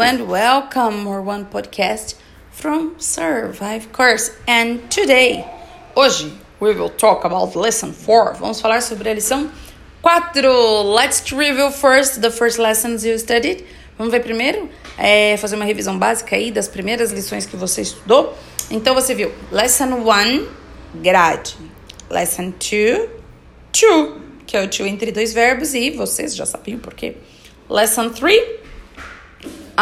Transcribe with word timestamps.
Hello 0.00 0.08
and 0.08 0.28
welcome, 0.28 1.04
more 1.04 1.20
one 1.20 1.44
podcast 1.44 2.14
from 2.50 2.98
Survive 2.98 3.92
Course. 3.92 4.30
And 4.48 4.90
today, 4.90 5.44
hoje, 5.94 6.32
we 6.58 6.72
will 6.72 6.88
talk 6.88 7.26
about 7.26 7.54
lesson 7.54 7.92
4. 7.92 8.36
Vamos 8.36 8.62
falar 8.62 8.80
sobre 8.80 9.10
a 9.10 9.14
lição 9.14 9.50
4. 10.00 10.84
Let's 10.84 11.30
review 11.30 11.70
first 11.70 12.22
the 12.22 12.30
first 12.30 12.58
lessons 12.58 13.04
you 13.04 13.18
studied. 13.18 13.62
Vamos 13.98 14.10
ver 14.10 14.20
primeiro, 14.20 14.70
é, 14.96 15.36
fazer 15.36 15.56
uma 15.56 15.66
revisão 15.66 15.98
básica 15.98 16.34
aí 16.34 16.50
das 16.50 16.66
primeiras 16.66 17.12
lições 17.12 17.44
que 17.44 17.56
você 17.58 17.82
estudou. 17.82 18.34
Então 18.70 18.94
você 18.94 19.14
viu, 19.14 19.30
lesson 19.52 19.96
1, 19.96 20.48
grade. 21.02 21.58
Lesson 22.08 22.54
2, 22.58 23.06
to, 23.70 24.20
que 24.46 24.56
é 24.56 24.64
o 24.64 24.66
to 24.66 24.86
entre 24.86 25.12
dois 25.12 25.34
verbos 25.34 25.74
e 25.74 25.90
vocês 25.90 26.34
já 26.34 26.46
sabiam 26.46 26.78
por 26.78 26.94
quê. 26.94 27.18
Lesson 27.68 28.08
3, 28.08 28.59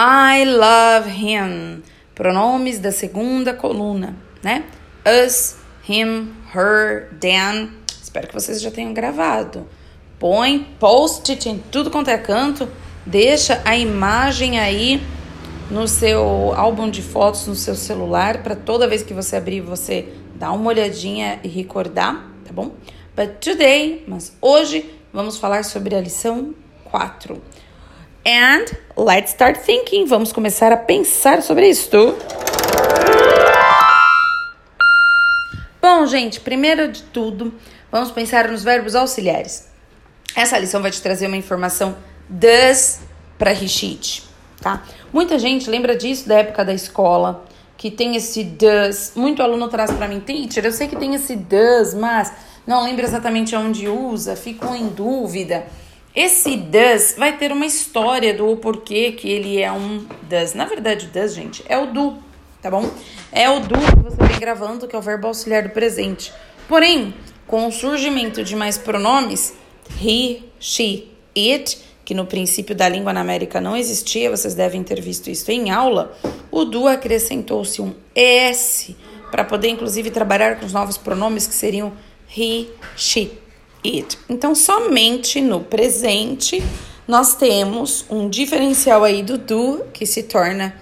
I 0.01 0.45
love 0.45 1.09
him. 1.09 1.83
Pronomes 2.15 2.79
da 2.79 2.93
segunda 2.93 3.52
coluna, 3.52 4.16
né? 4.41 4.65
Us, 5.05 5.56
him, 5.89 6.37
her, 6.55 7.09
them. 7.19 7.73
Espero 8.01 8.29
que 8.29 8.34
vocês 8.34 8.61
já 8.61 8.70
tenham 8.70 8.95
gravado. 8.95 9.66
Põe 10.16 10.69
post-it 10.79 11.48
em 11.48 11.59
tudo 11.59 11.91
quanto 11.91 12.11
é 12.11 12.16
canto. 12.16 12.69
Deixa 13.05 13.61
a 13.65 13.77
imagem 13.77 14.61
aí 14.61 15.03
no 15.69 15.89
seu 15.89 16.55
álbum 16.55 16.89
de 16.89 17.03
fotos 17.03 17.48
no 17.48 17.56
seu 17.56 17.75
celular 17.75 18.45
para 18.45 18.55
toda 18.55 18.87
vez 18.87 19.03
que 19.03 19.12
você 19.12 19.34
abrir 19.34 19.62
você 19.62 20.06
dar 20.37 20.53
uma 20.53 20.69
olhadinha 20.69 21.41
e 21.42 21.48
recordar, 21.48 22.25
tá 22.45 22.53
bom? 22.53 22.70
But 23.17 23.41
today, 23.41 24.05
mas 24.06 24.33
hoje 24.41 24.89
vamos 25.12 25.39
falar 25.39 25.64
sobre 25.64 25.97
a 25.97 26.01
lição 26.01 26.55
4. 26.84 27.42
And 28.31 28.67
let's 28.95 29.31
start 29.31 29.57
thinking. 29.57 30.05
Vamos 30.05 30.34
começar 30.34 30.71
a 30.71 30.77
pensar 30.77 31.43
sobre 31.43 31.67
isto. 31.67 32.15
Bom, 35.81 36.05
gente, 36.05 36.39
primeiro 36.39 36.93
de 36.93 37.05
tudo, 37.05 37.55
vamos 37.91 38.11
pensar 38.11 38.48
nos 38.48 38.62
verbos 38.62 38.95
auxiliares. 38.95 39.69
Essa 40.37 40.59
lição 40.59 40.83
vai 40.83 40.91
te 40.91 41.01
trazer 41.01 41.27
uma 41.27 41.39
informação 41.39 41.97
das 42.29 43.01
para 43.39 43.51
Rishit, 43.51 44.25
tá? 44.61 44.83
Muita 45.11 45.39
gente 45.39 45.70
lembra 45.70 45.97
disso 45.97 46.29
da 46.29 46.41
época 46.41 46.67
da 46.67 46.75
escola, 46.75 47.47
que 47.79 47.91
tem 47.91 48.15
esse 48.15 48.45
does. 48.45 49.13
Muito 49.17 49.42
aluno 49.42 49.69
traz 49.69 49.91
para 49.91 50.07
mim, 50.07 50.20
teacher, 50.20 50.67
eu 50.67 50.73
sei 50.73 50.87
que 50.87 50.97
tem 50.97 51.15
esse 51.15 51.35
does, 51.35 51.95
mas 51.95 52.31
não 52.67 52.85
lembro 52.85 53.07
exatamente 53.07 53.57
onde 53.57 53.89
usa, 53.89 54.37
fico 54.37 54.75
em 54.75 54.89
dúvida. 54.89 55.65
Esse 56.19 56.56
does 56.56 57.14
vai 57.16 57.36
ter 57.36 57.52
uma 57.52 57.64
história 57.64 58.34
do 58.34 58.56
porquê 58.56 59.12
que 59.12 59.30
ele 59.30 59.62
é 59.62 59.70
um 59.70 60.05
does. 60.22 60.52
Na 60.52 60.64
verdade, 60.64 61.06
does, 61.06 61.33
gente, 61.33 61.64
é 61.69 61.78
o 61.78 61.92
do, 61.92 62.16
tá 62.61 62.69
bom? 62.69 62.91
É 63.30 63.48
o 63.48 63.61
do 63.61 63.78
que 63.78 64.02
você 64.02 64.16
vem 64.27 64.41
gravando, 64.41 64.89
que 64.89 64.96
é 64.96 64.98
o 64.98 65.00
verbo 65.00 65.28
auxiliar 65.28 65.62
do 65.62 65.69
presente. 65.69 66.33
Porém, 66.66 67.14
com 67.46 67.69
o 67.69 67.70
surgimento 67.70 68.42
de 68.42 68.56
mais 68.56 68.77
pronomes, 68.77 69.55
he, 70.02 70.42
she, 70.58 71.08
it, 71.36 71.78
que 72.05 72.14
no 72.14 72.27
princípio 72.27 72.74
da 72.74 72.89
língua 72.89 73.12
na 73.12 73.20
América 73.20 73.61
não 73.61 73.77
existia, 73.77 74.28
vocês 74.28 74.56
devem 74.56 74.83
ter 74.83 75.00
visto 75.00 75.30
isso 75.30 75.48
em 75.52 75.70
aula, 75.70 76.19
o 76.50 76.64
do 76.64 76.89
acrescentou-se 76.89 77.80
um 77.80 77.94
s 78.12 78.96
para 79.30 79.44
poder 79.44 79.69
inclusive 79.69 80.11
trabalhar 80.11 80.58
com 80.58 80.66
os 80.66 80.72
novos 80.72 80.98
pronomes 80.98 81.46
que 81.46 81.55
seriam 81.55 81.92
he, 82.36 82.66
she 82.96 83.30
it. 83.84 84.19
Então, 84.29 84.55
somente 84.55 85.41
no 85.41 85.61
presente 85.61 86.63
nós 87.08 87.35
temos 87.35 88.05
um 88.11 88.29
diferencial 88.29 89.02
aí 89.02 89.23
do 89.23 89.39
do 89.39 89.85
que 89.95 90.05
se 90.05 90.25
torna 90.25 90.75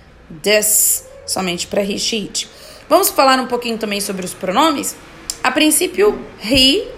this, 0.43 1.07
somente 1.25 1.69
para 1.69 1.83
he, 1.83 1.99
she, 1.99 2.17
it. 2.17 2.49
Vamos 2.89 3.11
falar 3.11 3.39
um 3.39 3.47
pouquinho 3.47 3.79
também 3.79 4.01
sobre 4.01 4.25
os 4.27 4.35
pronomes? 4.35 4.97
A 5.43 5.53
princípio, 5.53 6.19
he 6.45 6.89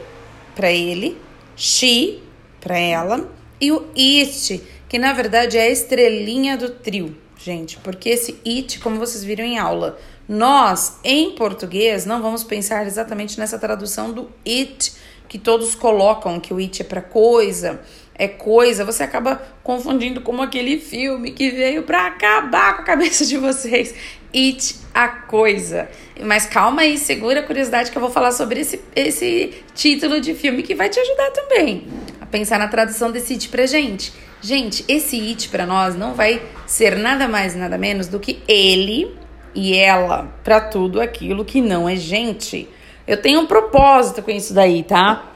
para 0.54 0.72
ele, 0.72 1.18
she 1.54 2.22
para 2.60 2.78
ela 2.78 3.30
e 3.60 3.70
o 3.70 3.86
it, 3.96 4.62
que 4.88 4.98
na 4.98 5.12
verdade 5.12 5.58
é 5.58 5.62
a 5.62 5.68
estrelinha 5.68 6.56
do 6.56 6.70
trio, 6.70 7.14
gente, 7.36 7.76
porque 7.78 8.08
esse 8.08 8.40
it, 8.46 8.80
como 8.80 8.98
vocês 8.98 9.22
viram 9.22 9.44
em 9.44 9.58
aula, 9.58 9.98
nós 10.26 10.98
em 11.04 11.32
português 11.32 12.06
não 12.06 12.22
vamos 12.22 12.44
pensar 12.44 12.86
exatamente 12.86 13.38
nessa 13.38 13.58
tradução 13.58 14.12
do 14.12 14.30
it 14.46 14.92
que 15.28 15.38
todos 15.38 15.74
colocam 15.74 16.40
que 16.40 16.52
o 16.52 16.58
it 16.58 16.80
é 16.80 16.84
para 16.84 17.02
coisa, 17.02 17.80
é 18.18 18.26
coisa, 18.26 18.84
você 18.84 19.04
acaba 19.04 19.40
confundindo 19.62 20.20
como 20.20 20.42
aquele 20.42 20.78
filme 20.78 21.30
que 21.30 21.50
veio 21.50 21.84
para 21.84 22.06
acabar 22.06 22.74
com 22.74 22.82
a 22.82 22.84
cabeça 22.84 23.24
de 23.24 23.36
vocês. 23.36 23.94
It 24.34 24.74
a 24.92 25.08
coisa. 25.08 25.88
Mas 26.20 26.44
calma 26.44 26.82
aí, 26.82 26.98
segura 26.98 27.40
a 27.40 27.42
curiosidade 27.44 27.90
que 27.90 27.96
eu 27.96 28.02
vou 28.02 28.10
falar 28.10 28.32
sobre 28.32 28.60
esse, 28.60 28.80
esse 28.94 29.62
título 29.74 30.20
de 30.20 30.34
filme 30.34 30.62
que 30.62 30.74
vai 30.74 30.88
te 30.88 30.98
ajudar 30.98 31.30
também 31.30 31.86
a 32.20 32.26
pensar 32.26 32.58
na 32.58 32.66
tradução 32.66 33.12
desse 33.12 33.34
it 33.34 33.48
pra 33.48 33.64
gente. 33.66 34.12
Gente, 34.40 34.84
esse 34.88 35.20
it 35.20 35.48
para 35.48 35.64
nós 35.64 35.94
não 35.94 36.14
vai 36.14 36.42
ser 36.66 36.96
nada 36.96 37.28
mais 37.28 37.54
nada 37.54 37.78
menos 37.78 38.08
do 38.08 38.18
que 38.18 38.42
ele 38.46 39.14
e 39.54 39.76
ela 39.76 40.32
para 40.42 40.60
tudo 40.60 41.00
aquilo 41.00 41.44
que 41.44 41.60
não 41.60 41.88
é 41.88 41.96
gente. 41.96 42.68
Eu 43.08 43.16
tenho 43.16 43.40
um 43.40 43.46
propósito 43.46 44.22
com 44.22 44.30
isso 44.30 44.52
daí, 44.52 44.82
tá? 44.82 45.32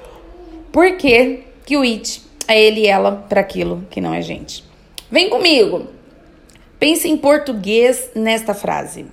Por 0.70 0.98
que, 0.98 1.44
que 1.64 1.74
o 1.74 1.80
it 1.80 2.20
é 2.46 2.60
ele 2.60 2.82
e 2.82 2.86
ela 2.86 3.24
para 3.26 3.40
aquilo 3.40 3.86
que 3.90 3.98
não 3.98 4.12
é 4.12 4.20
gente? 4.20 4.62
Vem 5.10 5.30
comigo. 5.30 5.86
Pense 6.78 7.08
em 7.08 7.16
português 7.16 8.10
nesta 8.14 8.52
frase. 8.52 9.06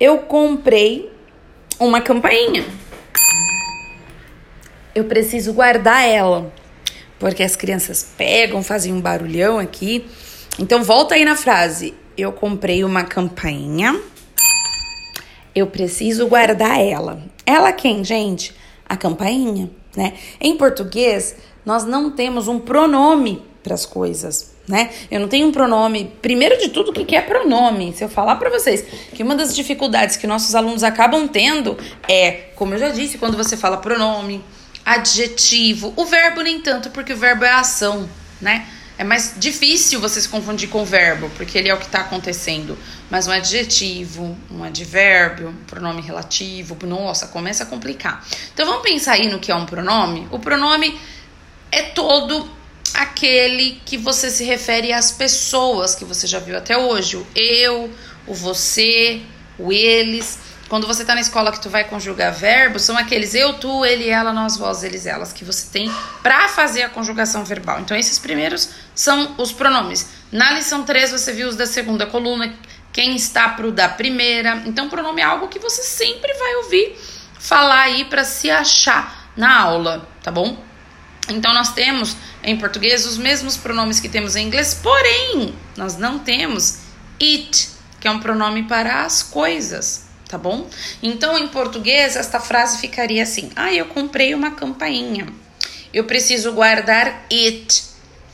Eu 0.00 0.18
comprei 0.18 1.12
uma 1.78 2.00
campainha. 2.00 2.64
Eu 4.92 5.04
preciso 5.04 5.52
guardar 5.52 6.08
ela, 6.08 6.52
porque 7.20 7.44
as 7.44 7.54
crianças 7.54 8.02
pegam, 8.16 8.64
fazem 8.64 8.92
um 8.92 9.00
barulhão 9.00 9.60
aqui. 9.60 10.04
Então 10.58 10.82
volta 10.82 11.14
aí 11.14 11.24
na 11.24 11.36
frase. 11.36 11.94
Eu 12.16 12.32
comprei 12.32 12.82
uma 12.82 13.04
campainha 13.04 13.96
eu 15.58 15.66
preciso 15.66 16.26
guardar 16.26 16.80
ela. 16.80 17.22
Ela 17.44 17.72
quem, 17.72 18.04
gente? 18.04 18.54
A 18.88 18.96
campainha, 18.96 19.70
né? 19.96 20.14
Em 20.40 20.56
português, 20.56 21.36
nós 21.64 21.84
não 21.84 22.10
temos 22.10 22.48
um 22.48 22.58
pronome 22.58 23.42
para 23.62 23.74
as 23.74 23.84
coisas, 23.84 24.54
né? 24.66 24.90
Eu 25.10 25.20
não 25.20 25.28
tenho 25.28 25.46
um 25.46 25.52
pronome. 25.52 26.12
Primeiro 26.22 26.58
de 26.58 26.68
tudo, 26.68 26.90
o 26.90 27.04
que 27.04 27.14
é 27.14 27.20
pronome? 27.20 27.92
Se 27.92 28.04
eu 28.04 28.08
falar 28.08 28.36
para 28.36 28.50
vocês 28.50 28.84
que 29.12 29.22
uma 29.22 29.34
das 29.34 29.54
dificuldades 29.54 30.16
que 30.16 30.26
nossos 30.26 30.54
alunos 30.54 30.82
acabam 30.82 31.28
tendo 31.28 31.76
é, 32.08 32.50
como 32.56 32.74
eu 32.74 32.78
já 32.78 32.88
disse, 32.88 33.18
quando 33.18 33.36
você 33.36 33.56
fala 33.56 33.76
pronome, 33.76 34.42
adjetivo, 34.84 35.92
o 35.96 36.04
verbo 36.06 36.40
nem 36.40 36.60
tanto, 36.60 36.90
porque 36.90 37.12
o 37.12 37.16
verbo 37.16 37.44
é 37.44 37.50
ação, 37.50 38.08
né? 38.40 38.66
É 38.98 39.04
mais 39.04 39.34
difícil 39.36 40.00
você 40.00 40.20
se 40.20 40.28
confundir 40.28 40.68
com 40.68 40.82
o 40.82 40.84
verbo, 40.84 41.30
porque 41.36 41.56
ele 41.56 41.68
é 41.68 41.74
o 41.74 41.78
que 41.78 41.86
está 41.86 42.00
acontecendo. 42.00 42.76
Mas 43.08 43.28
um 43.28 43.30
adjetivo, 43.30 44.36
um 44.50 44.64
advérbio, 44.64 45.50
um 45.50 45.64
pronome 45.64 46.02
relativo, 46.02 46.76
nossa, 46.84 47.28
começa 47.28 47.62
a 47.62 47.66
complicar. 47.66 48.26
Então 48.52 48.66
vamos 48.66 48.82
pensar 48.82 49.12
aí 49.12 49.28
no 49.28 49.38
que 49.38 49.52
é 49.52 49.54
um 49.54 49.64
pronome? 49.64 50.26
O 50.32 50.40
pronome 50.40 50.98
é 51.70 51.82
todo 51.82 52.50
aquele 52.92 53.80
que 53.84 53.96
você 53.96 54.30
se 54.30 54.42
refere 54.42 54.92
às 54.92 55.12
pessoas 55.12 55.94
que 55.94 56.04
você 56.04 56.26
já 56.26 56.40
viu 56.40 56.56
até 56.56 56.76
hoje. 56.76 57.18
O 57.18 57.26
eu, 57.36 57.88
o 58.26 58.34
você, 58.34 59.22
o 59.56 59.72
eles. 59.72 60.40
Quando 60.68 60.86
você 60.86 61.02
tá 61.02 61.14
na 61.14 61.22
escola 61.22 61.50
que 61.50 61.60
tu 61.60 61.70
vai 61.70 61.84
conjugar 61.84 62.32
verbos, 62.32 62.82
são 62.82 62.96
aqueles 62.96 63.34
eu, 63.34 63.54
tu, 63.54 63.86
ele, 63.86 64.10
ela, 64.10 64.34
nós, 64.34 64.58
vós, 64.58 64.84
eles, 64.84 65.06
elas 65.06 65.32
que 65.32 65.42
você 65.42 65.66
tem 65.72 65.90
para 66.22 66.46
fazer 66.48 66.82
a 66.82 66.90
conjugação 66.90 67.42
verbal. 67.42 67.80
Então 67.80 67.96
esses 67.96 68.18
primeiros 68.18 68.68
são 68.94 69.34
os 69.38 69.50
pronomes. 69.50 70.10
Na 70.30 70.52
lição 70.52 70.82
3 70.84 71.10
você 71.10 71.32
viu 71.32 71.48
os 71.48 71.56
da 71.56 71.64
segunda 71.64 72.04
coluna, 72.06 72.52
quem 72.92 73.16
está 73.16 73.48
pro 73.48 73.72
da 73.72 73.88
primeira. 73.88 74.62
Então 74.66 74.90
pronome 74.90 75.22
é 75.22 75.24
algo 75.24 75.48
que 75.48 75.58
você 75.58 75.82
sempre 75.82 76.34
vai 76.34 76.56
ouvir 76.56 76.98
falar 77.38 77.82
aí 77.82 78.04
para 78.04 78.24
se 78.24 78.50
achar 78.50 79.30
na 79.34 79.60
aula, 79.60 80.06
tá 80.22 80.30
bom? 80.30 80.62
Então 81.30 81.54
nós 81.54 81.72
temos 81.72 82.14
em 82.42 82.58
português 82.58 83.06
os 83.06 83.16
mesmos 83.16 83.56
pronomes 83.56 84.00
que 84.00 84.08
temos 84.08 84.36
em 84.36 84.46
inglês, 84.46 84.74
porém 84.82 85.54
nós 85.78 85.96
não 85.96 86.18
temos 86.18 86.80
it, 87.20 87.70
que 87.98 88.06
é 88.06 88.10
um 88.10 88.20
pronome 88.20 88.64
para 88.64 89.04
as 89.04 89.22
coisas 89.22 90.07
tá 90.28 90.36
bom? 90.36 90.68
Então, 91.02 91.38
em 91.38 91.48
português, 91.48 92.14
esta 92.14 92.38
frase 92.38 92.78
ficaria 92.78 93.22
assim: 93.22 93.50
Ah, 93.56 93.72
eu 93.72 93.86
comprei 93.86 94.34
uma 94.34 94.50
campainha. 94.50 95.26
Eu 95.92 96.04
preciso 96.04 96.52
guardar 96.52 97.24
it. 97.32 97.88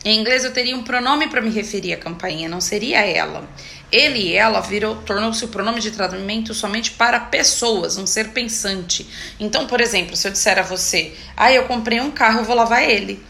Em 0.05 0.21
inglês, 0.21 0.45
eu 0.45 0.53
teria 0.53 0.77
um 0.77 0.83
pronome 0.83 1.29
para 1.29 1.41
me 1.41 1.49
referir 1.49 1.95
à 1.95 1.97
campainha, 1.97 2.49
não 2.49 2.61
seria 2.61 3.01
ela. 3.07 3.49
Ele 3.91 4.19
e 4.19 4.35
ela 4.35 4.61
virou, 4.61 4.97
tornou-se 4.97 5.43
o 5.45 5.49
pronome 5.49 5.81
de 5.81 5.93
tratamento 5.93 6.53
somente 6.53 6.91
para 6.91 7.21
pessoas, 7.21 7.97
um 7.97 8.07
ser 8.07 8.31
pensante. 8.31 9.07
Então, 9.39 9.67
por 9.67 9.81
exemplo, 9.81 10.17
se 10.17 10.27
eu 10.27 10.33
disser 10.33 10.59
a 10.59 10.63
você, 10.63 11.15
ah, 11.37 11.53
eu 11.53 11.65
comprei 11.65 12.01
um 12.01 12.11
carro, 12.11 12.41
eu 12.41 12.45
vou 12.45 12.57
lavar 12.57 12.83
ele. 12.83 13.25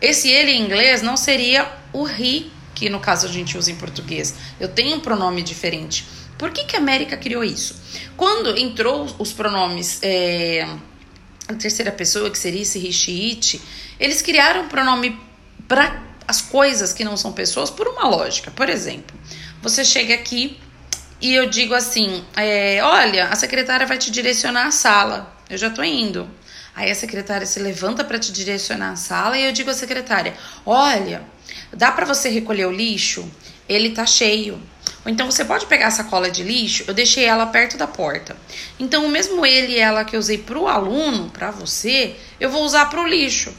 Esse 0.00 0.30
ele 0.30 0.52
em 0.52 0.62
inglês 0.62 1.02
não 1.02 1.16
seria 1.16 1.68
o 1.92 2.08
he, 2.08 2.46
que 2.74 2.88
no 2.88 3.00
caso 3.00 3.26
a 3.26 3.30
gente 3.30 3.58
usa 3.58 3.70
em 3.70 3.76
português. 3.76 4.34
Eu 4.60 4.68
tenho 4.68 4.96
um 4.96 5.00
pronome 5.00 5.42
diferente. 5.42 6.06
Por 6.38 6.50
que, 6.50 6.64
que 6.64 6.76
a 6.76 6.78
América 6.78 7.16
criou 7.16 7.44
isso? 7.44 7.80
Quando 8.16 8.56
entrou 8.58 9.08
os 9.18 9.32
pronomes 9.32 10.00
é, 10.02 10.66
a 11.48 11.54
terceira 11.54 11.92
pessoa, 11.92 12.30
que 12.30 12.38
seria 12.38 12.62
esse 12.62 12.78
he, 12.78 13.60
eles 14.00 14.22
criaram 14.22 14.62
um 14.62 14.68
pronome 14.68 15.18
para 15.68 16.02
as 16.26 16.40
coisas 16.40 16.92
que 16.92 17.04
não 17.04 17.16
são 17.16 17.32
pessoas 17.32 17.70
por 17.70 17.86
uma 17.86 18.08
lógica. 18.08 18.50
Por 18.50 18.68
exemplo, 18.68 19.16
você 19.62 19.84
chega 19.84 20.14
aqui 20.14 20.58
e 21.20 21.34
eu 21.34 21.48
digo 21.48 21.74
assim: 21.74 22.24
é, 22.36 22.82
olha, 22.82 23.28
a 23.28 23.36
secretária 23.36 23.86
vai 23.86 23.98
te 23.98 24.10
direcionar 24.10 24.66
à 24.66 24.70
sala. 24.70 25.34
Eu 25.48 25.58
já 25.58 25.70
tô 25.70 25.82
indo. 25.82 26.28
Aí 26.74 26.90
a 26.90 26.94
secretária 26.94 27.46
se 27.46 27.60
levanta 27.60 28.02
para 28.02 28.18
te 28.18 28.32
direcionar 28.32 28.92
à 28.92 28.96
sala 28.96 29.38
e 29.38 29.44
eu 29.44 29.52
digo 29.52 29.70
à 29.70 29.74
secretária: 29.74 30.34
olha, 30.66 31.22
dá 31.72 31.92
para 31.92 32.06
você 32.06 32.28
recolher 32.28 32.66
o 32.66 32.72
lixo? 32.72 33.30
Ele 33.68 33.90
tá 33.90 34.04
cheio. 34.04 34.60
Ou 35.04 35.10
então 35.10 35.30
você 35.30 35.44
pode 35.44 35.66
pegar 35.66 35.88
a 35.88 35.90
sacola 35.90 36.30
de 36.30 36.42
lixo, 36.42 36.84
eu 36.86 36.94
deixei 36.94 37.24
ela 37.24 37.46
perto 37.46 37.76
da 37.76 37.86
porta. 37.86 38.36
Então 38.78 39.04
o 39.04 39.08
mesmo 39.08 39.44
ele 39.44 39.74
e 39.74 39.78
ela 39.78 40.04
que 40.04 40.16
eu 40.16 40.20
usei 40.20 40.38
para 40.38 40.58
o 40.58 40.66
aluno, 40.66 41.30
para 41.30 41.50
você, 41.50 42.16
eu 42.40 42.50
vou 42.50 42.64
usar 42.64 42.86
para 42.86 43.00
o 43.00 43.06
lixo. 43.06 43.52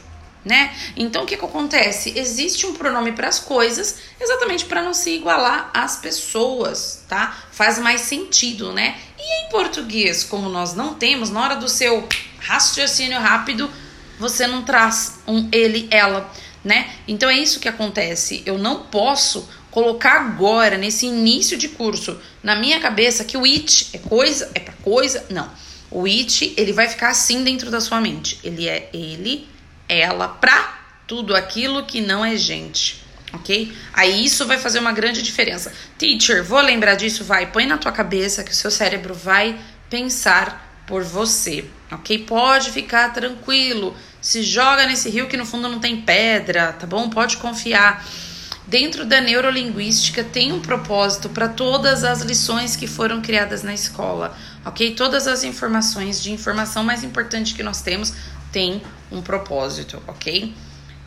Né? 0.44 0.72
Então 0.96 1.24
o 1.24 1.26
que, 1.26 1.36
que 1.36 1.44
acontece? 1.44 2.16
Existe 2.16 2.66
um 2.66 2.74
pronome 2.74 3.10
para 3.10 3.26
as 3.26 3.40
coisas, 3.40 3.96
exatamente 4.20 4.64
para 4.64 4.80
não 4.80 4.94
se 4.94 5.10
igualar 5.10 5.70
às 5.74 5.96
pessoas, 5.96 7.04
tá? 7.08 7.36
Faz 7.50 7.80
mais 7.80 8.02
sentido, 8.02 8.72
né? 8.72 8.96
E 9.18 9.44
em 9.44 9.50
português, 9.50 10.22
como 10.22 10.48
nós 10.48 10.72
não 10.72 10.94
temos, 10.94 11.30
na 11.30 11.42
hora 11.42 11.56
do 11.56 11.68
seu 11.68 12.08
raciocínio 12.38 13.18
rápido, 13.18 13.68
você 14.20 14.46
não 14.46 14.62
traz 14.62 15.18
um 15.26 15.48
ele, 15.50 15.88
ela, 15.90 16.30
né? 16.64 16.90
Então 17.08 17.28
é 17.28 17.36
isso 17.36 17.58
que 17.58 17.68
acontece. 17.68 18.44
Eu 18.46 18.56
não 18.56 18.84
posso 18.84 19.48
colocar 19.76 20.22
agora, 20.22 20.78
nesse 20.78 21.04
início 21.04 21.54
de 21.54 21.68
curso, 21.68 22.18
na 22.42 22.56
minha 22.56 22.80
cabeça 22.80 23.26
que 23.26 23.36
o 23.36 23.44
it 23.44 23.90
é 23.92 23.98
coisa, 23.98 24.50
é 24.54 24.60
pra 24.60 24.72
coisa. 24.82 25.26
Não. 25.28 25.50
O 25.90 26.06
it, 26.06 26.54
ele 26.56 26.72
vai 26.72 26.88
ficar 26.88 27.10
assim 27.10 27.44
dentro 27.44 27.70
da 27.70 27.78
sua 27.78 28.00
mente. 28.00 28.40
Ele 28.42 28.66
é 28.66 28.88
ele, 28.94 29.46
ela, 29.86 30.28
pra 30.28 30.78
tudo 31.06 31.36
aquilo 31.36 31.84
que 31.84 32.00
não 32.00 32.24
é 32.24 32.38
gente. 32.38 33.04
Ok? 33.34 33.70
Aí 33.92 34.24
isso 34.24 34.46
vai 34.46 34.56
fazer 34.56 34.78
uma 34.78 34.92
grande 34.92 35.20
diferença. 35.20 35.70
Teacher, 35.98 36.42
vou 36.42 36.62
lembrar 36.62 36.94
disso? 36.94 37.22
Vai, 37.22 37.52
põe 37.52 37.66
na 37.66 37.76
tua 37.76 37.92
cabeça 37.92 38.42
que 38.42 38.52
o 38.52 38.56
seu 38.56 38.70
cérebro 38.70 39.12
vai 39.12 39.60
pensar 39.90 40.84
por 40.86 41.04
você. 41.04 41.66
Ok? 41.92 42.20
Pode 42.20 42.70
ficar 42.70 43.12
tranquilo. 43.12 43.94
Se 44.22 44.42
joga 44.42 44.86
nesse 44.86 45.10
rio 45.10 45.28
que 45.28 45.36
no 45.36 45.44
fundo 45.44 45.68
não 45.68 45.80
tem 45.80 46.00
pedra, 46.00 46.72
tá 46.72 46.86
bom? 46.86 47.10
Pode 47.10 47.36
confiar. 47.36 48.02
Dentro 48.66 49.04
da 49.04 49.20
neurolinguística 49.20 50.24
tem 50.24 50.52
um 50.52 50.60
propósito 50.60 51.28
para 51.28 51.48
todas 51.48 52.02
as 52.02 52.22
lições 52.22 52.74
que 52.74 52.88
foram 52.88 53.22
criadas 53.22 53.62
na 53.62 53.72
escola, 53.72 54.36
ok? 54.64 54.92
Todas 54.96 55.28
as 55.28 55.44
informações 55.44 56.20
de 56.20 56.32
informação 56.32 56.82
mais 56.82 57.04
importante 57.04 57.54
que 57.54 57.62
nós 57.62 57.80
temos 57.80 58.12
tem 58.50 58.82
um 59.12 59.22
propósito, 59.22 60.02
ok? 60.08 60.52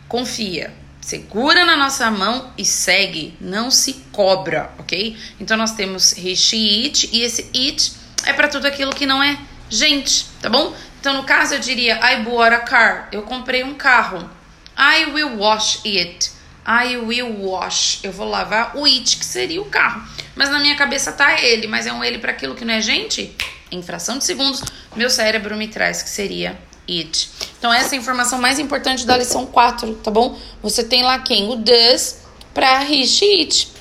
Confia, 0.08 0.72
segura 1.02 1.66
na 1.66 1.76
nossa 1.76 2.10
mão 2.10 2.50
e 2.56 2.64
segue, 2.64 3.36
não 3.38 3.70
se 3.70 3.92
cobra, 4.10 4.72
ok? 4.78 5.14
Então 5.38 5.54
nós 5.58 5.72
temos 5.72 6.14
she, 6.16 6.84
it 6.84 7.10
e 7.12 7.20
esse 7.20 7.50
it 7.54 7.92
é 8.24 8.32
para 8.32 8.48
tudo 8.48 8.66
aquilo 8.66 8.94
que 8.94 9.04
não 9.04 9.22
é 9.22 9.38
gente, 9.68 10.24
tá 10.40 10.48
bom? 10.48 10.74
Então 10.98 11.12
no 11.12 11.24
caso 11.24 11.54
eu 11.54 11.60
diria 11.60 12.00
I 12.10 12.22
bought 12.22 12.54
a 12.54 12.60
car, 12.60 13.08
eu 13.12 13.20
comprei 13.20 13.62
um 13.62 13.74
carro. 13.74 14.30
I 14.78 15.10
will 15.12 15.36
wash 15.36 15.82
it. 15.84 16.39
I 16.66 16.96
will 16.96 17.46
wash. 17.46 18.00
Eu 18.02 18.12
vou 18.12 18.28
lavar 18.28 18.76
o 18.76 18.84
it, 18.84 19.16
que 19.16 19.24
seria 19.24 19.60
o 19.60 19.66
carro. 19.66 20.02
Mas 20.34 20.50
na 20.50 20.58
minha 20.58 20.76
cabeça 20.76 21.12
tá 21.12 21.40
ele, 21.40 21.66
mas 21.66 21.86
é 21.86 21.92
um 21.92 22.02
ele 22.04 22.18
para 22.18 22.30
aquilo 22.30 22.54
que 22.54 22.64
não 22.64 22.74
é 22.74 22.80
gente? 22.80 23.34
Em 23.70 23.82
fração 23.82 24.18
de 24.18 24.24
segundos, 24.24 24.62
meu 24.96 25.08
cérebro 25.08 25.56
me 25.56 25.68
traz 25.68 26.02
que 26.02 26.10
seria 26.10 26.58
it. 26.88 27.30
Então, 27.58 27.72
essa 27.72 27.94
é 27.94 27.98
a 27.98 28.00
informação 28.00 28.40
mais 28.40 28.58
importante 28.58 29.06
da 29.06 29.16
lição 29.16 29.46
4, 29.46 29.94
tá 29.96 30.10
bom? 30.10 30.38
Você 30.62 30.82
tem 30.82 31.02
lá 31.02 31.18
quem? 31.18 31.48
O 31.48 31.56
does 31.56 32.18
para 32.52 32.84
she, 32.86 33.40
it. 33.40 33.72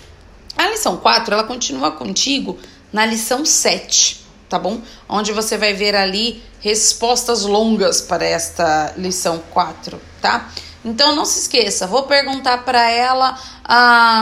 A 0.57 0.69
lição 0.69 0.97
4, 0.97 1.33
ela 1.33 1.43
continua 1.43 1.91
contigo 1.91 2.59
na 2.91 3.05
lição 3.05 3.45
7, 3.45 4.25
tá 4.47 4.59
bom? 4.59 4.81
Onde 5.07 5.31
você 5.31 5.57
vai 5.57 5.73
ver 5.73 5.95
ali 5.95 6.43
respostas 6.59 7.43
longas 7.43 8.01
para 8.01 8.25
esta 8.25 8.93
lição 8.97 9.41
4, 9.51 9.99
tá? 10.21 10.49
Então 10.83 11.15
não 11.15 11.25
se 11.25 11.39
esqueça, 11.39 11.87
vou 11.87 12.03
perguntar 12.03 12.59
para 12.59 12.89
ela 12.89 13.37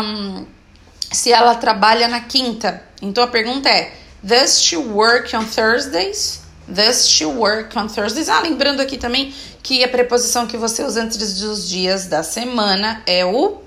um, 0.03 0.45
se 1.11 1.31
ela 1.31 1.55
trabalha 1.55 2.07
na 2.07 2.21
quinta. 2.21 2.83
Então 3.01 3.23
a 3.23 3.27
pergunta 3.27 3.69
é: 3.69 3.93
Does 4.23 4.61
she 4.61 4.75
work 4.75 5.35
on 5.35 5.45
Thursdays? 5.45 6.41
Does 6.67 7.07
she 7.07 7.25
work 7.25 7.77
on 7.77 7.87
Thursdays? 7.87 8.27
Ah, 8.27 8.41
lembrando 8.41 8.81
aqui 8.81 8.97
também 8.97 9.33
que 9.63 9.83
a 9.83 9.87
preposição 9.87 10.47
que 10.47 10.57
você 10.57 10.83
usa 10.83 11.03
antes 11.03 11.39
dos 11.39 11.69
dias 11.69 12.07
da 12.07 12.23
semana 12.23 13.01
é 13.05 13.25
o 13.25 13.61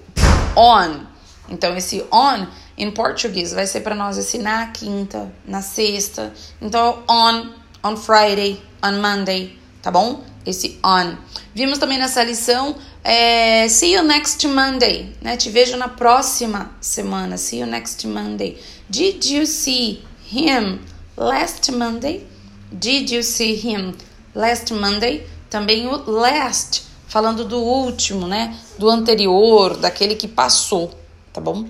on. 0.57 1.07
Então 1.49 1.77
esse 1.77 2.05
on 2.13 2.47
em 2.77 2.91
português 2.91 3.53
vai 3.53 3.67
ser 3.67 3.81
para 3.81 3.95
nós 3.95 4.19
esse 4.19 4.39
na 4.39 4.67
quinta, 4.67 5.33
na 5.47 5.63
sexta. 5.63 6.33
Então 6.61 7.03
on, 7.09 7.51
on 7.83 7.97
Friday, 7.97 8.63
on 8.83 9.01
Monday, 9.01 9.59
tá 9.83 9.91
bom? 9.91 10.23
Esse 10.47 10.79
on. 10.85 11.17
Vimos 11.55 11.79
também 11.79 11.99
nessa 11.99 12.23
lição 12.23 12.77
é, 13.03 13.67
see 13.69 13.95
you 13.95 14.03
next 14.03 14.47
Monday, 14.47 15.15
né? 15.23 15.37
Te 15.37 15.49
vejo 15.49 15.77
na 15.77 15.89
próxima 15.89 16.71
semana. 16.81 17.37
See 17.39 17.61
you 17.61 17.67
next 17.67 18.07
Monday. 18.07 18.59
Did 18.89 19.25
you 19.25 19.47
see 19.47 20.03
him 20.31 20.81
last 21.17 21.73
Monday? 21.73 22.27
Did 22.71 23.11
you 23.11 23.23
see 23.23 23.55
him 23.55 23.95
last 24.35 24.73
Monday? 24.73 25.27
Também 25.49 25.87
o 25.87 26.11
last, 26.11 26.85
falando 27.09 27.45
do 27.45 27.59
último, 27.59 28.29
né? 28.29 28.57
Do 28.79 28.89
anterior, 28.91 29.77
daquele 29.77 30.15
que 30.15 30.29
passou, 30.29 30.93
tá 31.33 31.41
bom? 31.41 31.67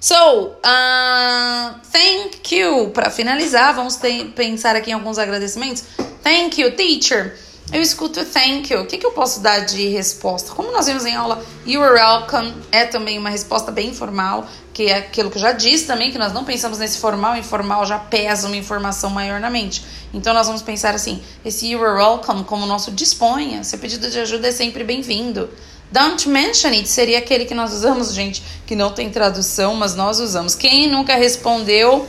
So, 0.00 0.14
uh, 0.14 1.74
thank 1.92 2.54
you. 2.54 2.90
Para 2.90 3.08
finalizar, 3.08 3.72
vamos 3.74 3.96
ter, 3.96 4.32
pensar 4.32 4.74
aqui 4.74 4.90
em 4.90 4.94
alguns 4.94 5.16
agradecimentos. 5.16 5.84
Thank 6.24 6.60
you, 6.60 6.74
teacher. 6.74 7.38
Eu 7.70 7.80
escuto 7.80 8.24
thank 8.24 8.72
you. 8.72 8.80
O 8.80 8.86
que, 8.86 8.98
que 8.98 9.06
eu 9.06 9.12
posso 9.12 9.40
dar 9.40 9.60
de 9.60 9.88
resposta? 9.88 10.52
Como 10.52 10.72
nós 10.72 10.86
vimos 10.86 11.06
em 11.06 11.14
aula, 11.14 11.42
you're 11.66 11.94
welcome 11.94 12.52
é 12.70 12.84
também 12.84 13.18
uma 13.18 13.30
resposta 13.30 13.70
bem 13.70 13.90
informal, 13.90 14.46
que 14.74 14.84
é 14.84 14.96
aquilo 14.96 15.30
que 15.30 15.38
eu 15.38 15.40
já 15.42 15.52
disse 15.52 15.86
também, 15.86 16.10
que 16.10 16.18
nós 16.18 16.32
não 16.32 16.44
pensamos 16.44 16.78
nesse 16.78 16.98
formal, 16.98 17.36
informal 17.36 17.86
já 17.86 17.98
pesa 17.98 18.46
uma 18.46 18.56
informação 18.56 19.08
maior 19.10 19.40
na 19.40 19.48
mente. 19.48 19.84
Então 20.12 20.34
nós 20.34 20.46
vamos 20.46 20.60
pensar 20.60 20.94
assim: 20.94 21.22
esse 21.44 21.70
you're 21.70 21.98
welcome, 21.98 22.44
como 22.44 22.64
o 22.64 22.66
nosso 22.66 22.90
disponha, 22.90 23.64
seu 23.64 23.78
pedido 23.78 24.10
de 24.10 24.18
ajuda 24.18 24.48
é 24.48 24.52
sempre 24.52 24.84
bem-vindo. 24.84 25.48
Don't 25.90 26.26
mention 26.28 26.70
it 26.70 26.88
seria 26.88 27.18
aquele 27.18 27.44
que 27.44 27.54
nós 27.54 27.72
usamos, 27.72 28.14
gente, 28.14 28.42
que 28.66 28.74
não 28.74 28.90
tem 28.92 29.10
tradução, 29.10 29.74
mas 29.76 29.94
nós 29.94 30.20
usamos. 30.20 30.54
Quem 30.54 30.90
nunca 30.90 31.14
respondeu 31.16 32.08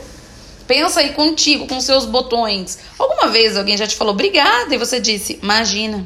Pensa 0.66 1.00
aí 1.00 1.12
contigo, 1.12 1.66
com 1.66 1.80
seus 1.80 2.06
botões. 2.06 2.78
Alguma 2.98 3.28
vez 3.28 3.56
alguém 3.56 3.76
já 3.76 3.86
te 3.86 3.96
falou 3.96 4.14
obrigada 4.14 4.74
e 4.74 4.78
você 4.78 4.98
disse, 5.00 5.38
imagina. 5.42 6.04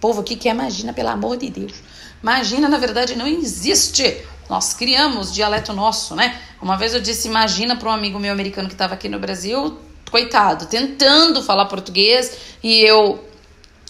Povo, 0.00 0.20
o 0.20 0.24
que, 0.24 0.48
é 0.48 0.52
imagina, 0.52 0.92
pelo 0.92 1.10
amor 1.10 1.36
de 1.36 1.48
Deus? 1.48 1.74
Imagina, 2.20 2.68
na 2.68 2.78
verdade, 2.78 3.16
não 3.16 3.26
existe. 3.26 4.16
Nós 4.50 4.74
criamos 4.74 5.32
dialeto 5.32 5.72
nosso, 5.72 6.16
né? 6.16 6.40
Uma 6.60 6.76
vez 6.76 6.92
eu 6.92 7.00
disse 7.00 7.28
imagina 7.28 7.76
para 7.76 7.88
um 7.88 7.92
amigo 7.92 8.18
meu 8.18 8.32
americano 8.32 8.68
que 8.68 8.74
estava 8.74 8.94
aqui 8.94 9.08
no 9.08 9.18
Brasil, 9.18 9.78
coitado, 10.10 10.66
tentando 10.66 11.42
falar 11.42 11.66
português, 11.66 12.36
e 12.62 12.80
eu 12.80 13.24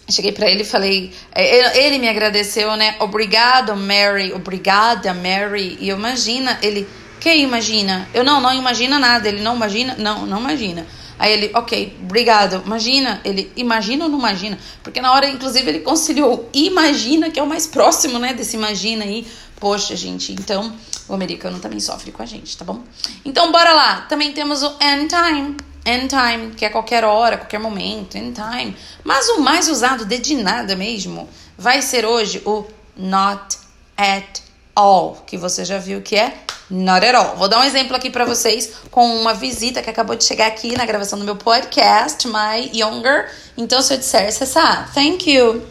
cheguei 0.09 0.33
para 0.33 0.51
ele 0.51 0.63
e 0.63 0.65
falei, 0.65 1.13
é, 1.35 1.87
ele 1.87 1.99
me 1.99 2.09
agradeceu, 2.09 2.77
né? 2.77 2.97
Obrigado, 3.01 3.75
Mary, 3.75 4.33
obrigada, 4.33 5.15
Mary. 5.15 5.79
E 5.81 5.89
eu 5.89 5.97
imagina, 5.97 6.59
ele 6.63 6.87
que 7.23 7.33
imagina? 7.37 8.09
Eu 8.13 8.25
não, 8.25 8.41
não 8.41 8.53
imagina 8.53 8.99
nada. 8.99 9.29
Ele 9.29 9.41
não 9.41 9.55
imagina? 9.55 9.95
Não, 9.97 10.27
não 10.27 10.41
imagina. 10.41 10.85
Aí 11.17 11.33
ele, 11.33 11.53
ok, 11.55 11.97
obrigado. 12.03 12.61
Imagina, 12.67 13.21
ele 13.25 13.53
imagina 13.55 14.07
ou 14.07 14.11
não 14.11 14.19
imagina? 14.19 14.59
Porque 14.83 15.01
na 15.01 15.13
hora, 15.13 15.29
inclusive, 15.29 15.69
ele 15.69 15.81
conciliou 15.81 16.51
imagina, 16.53 17.31
que 17.31 17.39
é 17.39 17.43
o 17.43 17.47
mais 17.47 17.65
próximo, 17.65 18.19
né, 18.19 18.35
desse 18.35 18.57
imagina 18.57 19.05
aí. 19.05 19.25
Poxa, 19.61 19.95
gente, 19.95 20.33
então 20.33 20.75
o 21.09 21.15
americano 21.15 21.61
também 21.61 21.79
sofre 21.79 22.11
com 22.11 22.25
a 22.25 22.27
gente, 22.27 22.57
tá 22.59 22.65
bom? 22.65 22.83
Então, 23.25 23.53
bora 23.53 23.73
lá. 23.73 24.01
Também 24.09 24.33
temos 24.33 24.65
o 24.65 24.75
anytime. 24.81 25.57
Anytime, 25.87 26.55
que 26.57 26.65
é 26.65 26.71
qualquer 26.71 27.05
hora, 27.05 27.39
qualquer 27.39 27.61
momento, 27.61 28.19
anytime. 28.19 28.77
Mas 29.05 29.29
o 29.29 29.41
mais 29.41 29.69
usado 29.69 30.05
de, 30.05 30.19
de 30.19 30.35
nada 30.35 30.75
mesmo 30.75 31.29
vai 31.57 31.83
ser 31.83 32.05
hoje 32.05 32.43
o 32.45 32.65
not 32.97 33.59
at 33.97 34.41
all, 34.75 35.23
que 35.25 35.37
você 35.37 35.65
já 35.65 35.79
viu 35.79 36.03
que 36.03 36.17
é 36.17 36.37
Not 36.73 37.05
at 37.05 37.15
all. 37.15 37.37
Vou 37.37 37.49
dar 37.49 37.61
um 37.61 37.65
exemplo 37.65 37.95
aqui 37.95 38.09
para 38.09 38.25
vocês 38.25 38.71
com 38.91 39.05
uma 39.17 39.35
visita 39.35 39.83
que 39.83 39.91
acabou 39.91 40.17
de 40.17 40.25
chegar 40.25 40.47
aqui 40.47 40.75
na 40.75 40.87
gravação 40.87 41.19
do 41.19 41.25
meu 41.25 41.37
podcast, 41.37 42.27
My 42.27 42.71
Younger. 42.73 43.31
Então, 43.59 43.83
se 43.83 43.93
eu 43.93 43.99
disser, 43.99 44.33
Cessar, 44.33 44.91
thank 44.95 45.31
you. 45.31 45.63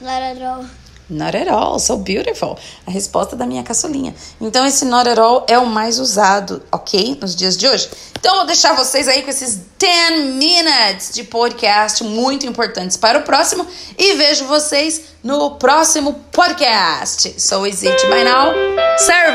Not 0.00 0.22
at 0.22 0.40
all. 0.40 0.64
Not 1.10 1.36
at 1.36 1.48
all, 1.48 1.80
so 1.80 1.96
beautiful. 1.96 2.56
A 2.86 2.92
resposta 2.92 3.34
da 3.34 3.44
minha 3.44 3.64
caçulinha. 3.64 4.14
Então, 4.40 4.64
esse 4.64 4.84
not 4.84 5.08
at 5.08 5.18
all 5.18 5.44
é 5.48 5.58
o 5.58 5.66
mais 5.66 5.98
usado, 5.98 6.62
ok? 6.70 7.18
Nos 7.20 7.34
dias 7.34 7.56
de 7.56 7.66
hoje. 7.66 7.88
Então, 8.16 8.36
vou 8.36 8.46
deixar 8.46 8.72
vocês 8.74 9.08
aí 9.08 9.22
com 9.22 9.30
esses 9.30 9.60
10 9.78 10.34
minutes 10.34 11.12
de 11.12 11.24
podcast 11.24 12.04
muito 12.04 12.46
importantes 12.46 12.96
para 12.96 13.18
o 13.18 13.22
próximo. 13.22 13.66
E 13.98 14.14
vejo 14.14 14.44
vocês 14.46 15.02
no 15.24 15.56
próximo 15.56 16.14
podcast. 16.30 17.40
So 17.40 17.66
is 17.66 17.82
it 17.82 18.00
by 18.06 18.22
now? 18.22 18.52
Sir 18.96 19.32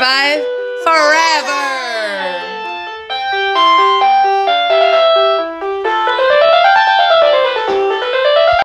forever. 0.84 1.81